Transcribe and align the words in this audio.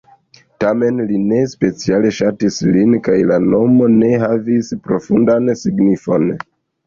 Tamen, 0.61 0.95
li 1.09 1.17
ne 1.31 1.41
speciale 1.51 2.13
ŝatis 2.19 2.57
lin 2.77 2.95
kaj 3.07 3.17
la 3.33 3.37
nomo 3.51 3.91
ne 3.97 4.09
havis 4.25 4.73
profundan 4.87 5.53
signifon. 5.63 6.27